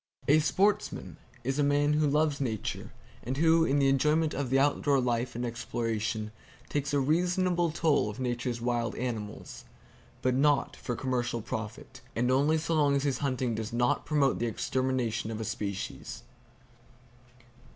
[0.27, 4.57] A Sportsman is a man who loves Nature, and who in the enjoyment of the
[4.57, 6.31] outdoor life and exploration
[6.69, 9.63] takes a reasonable toll of Nature's wild animals,
[10.23, 14.39] but not for commercial profit, and only so long as his hunting does not promote
[14.39, 16.23] the extermination of species.